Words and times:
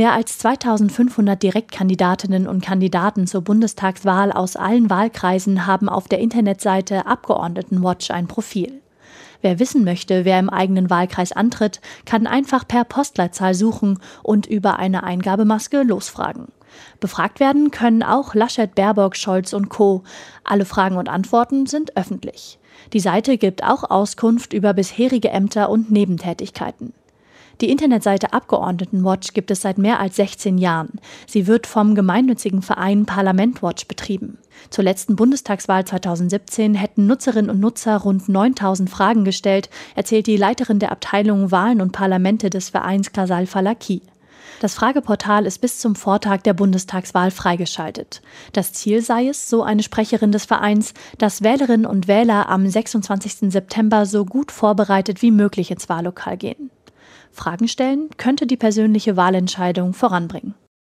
Mehr 0.00 0.14
als 0.14 0.38
2500 0.38 1.42
Direktkandidatinnen 1.42 2.46
und 2.46 2.64
Kandidaten 2.64 3.26
zur 3.26 3.42
Bundestagswahl 3.42 4.32
aus 4.32 4.56
allen 4.56 4.88
Wahlkreisen 4.88 5.66
haben 5.66 5.90
auf 5.90 6.08
der 6.08 6.20
Internetseite 6.20 7.04
Abgeordnetenwatch 7.04 8.10
ein 8.10 8.26
Profil. 8.26 8.80
Wer 9.42 9.58
wissen 9.58 9.84
möchte, 9.84 10.24
wer 10.24 10.38
im 10.38 10.48
eigenen 10.48 10.88
Wahlkreis 10.88 11.32
antritt, 11.32 11.82
kann 12.06 12.26
einfach 12.26 12.66
per 12.66 12.84
Postleitzahl 12.84 13.52
suchen 13.52 13.98
und 14.22 14.46
über 14.46 14.78
eine 14.78 15.02
Eingabemaske 15.04 15.82
losfragen. 15.82 16.46
Befragt 16.98 17.38
werden 17.38 17.70
können 17.70 18.02
auch 18.02 18.34
Laschet, 18.34 18.74
Baerbock, 18.74 19.16
Scholz 19.16 19.52
und 19.52 19.68
Co. 19.68 20.02
Alle 20.44 20.64
Fragen 20.64 20.96
und 20.96 21.10
Antworten 21.10 21.66
sind 21.66 21.98
öffentlich. 21.98 22.58
Die 22.94 23.00
Seite 23.00 23.36
gibt 23.36 23.62
auch 23.64 23.90
Auskunft 23.90 24.54
über 24.54 24.72
bisherige 24.72 25.28
Ämter 25.28 25.68
und 25.68 25.90
Nebentätigkeiten. 25.90 26.94
Die 27.60 27.68
Internetseite 27.68 28.32
Abgeordnetenwatch 28.32 29.34
gibt 29.34 29.50
es 29.50 29.60
seit 29.60 29.76
mehr 29.76 30.00
als 30.00 30.16
16 30.16 30.56
Jahren. 30.56 30.98
Sie 31.26 31.46
wird 31.46 31.66
vom 31.66 31.94
gemeinnützigen 31.94 32.62
Verein 32.62 33.04
Parlamentwatch 33.04 33.86
betrieben. 33.86 34.38
Zur 34.70 34.84
letzten 34.84 35.14
Bundestagswahl 35.14 35.84
2017 35.84 36.74
hätten 36.74 37.06
Nutzerinnen 37.06 37.50
und 37.50 37.60
Nutzer 37.60 37.98
rund 37.98 38.30
9000 38.30 38.88
Fragen 38.88 39.24
gestellt, 39.26 39.68
erzählt 39.94 40.26
die 40.26 40.38
Leiterin 40.38 40.78
der 40.78 40.90
Abteilung 40.90 41.50
Wahlen 41.50 41.82
und 41.82 41.92
Parlamente 41.92 42.48
des 42.48 42.70
Vereins 42.70 43.12
Kasal 43.12 43.46
Falaki. 43.46 44.00
Das 44.60 44.74
Frageportal 44.74 45.44
ist 45.44 45.60
bis 45.60 45.78
zum 45.78 45.96
Vortag 45.96 46.38
der 46.42 46.54
Bundestagswahl 46.54 47.30
freigeschaltet. 47.30 48.22
Das 48.54 48.72
Ziel 48.72 49.02
sei 49.02 49.28
es, 49.28 49.50
so 49.50 49.62
eine 49.62 49.82
Sprecherin 49.82 50.32
des 50.32 50.46
Vereins, 50.46 50.94
dass 51.18 51.42
Wählerinnen 51.42 51.86
und 51.86 52.08
Wähler 52.08 52.48
am 52.48 52.66
26. 52.66 53.52
September 53.52 54.06
so 54.06 54.24
gut 54.24 54.50
vorbereitet 54.50 55.20
wie 55.20 55.30
möglich 55.30 55.70
ins 55.70 55.90
Wahllokal 55.90 56.38
gehen. 56.38 56.69
Fragen 57.32 57.68
stellen 57.68 58.08
könnte 58.16 58.46
die 58.46 58.56
persönliche 58.56 59.16
Wahlentscheidung 59.16 59.94
voranbringen. 59.94 60.54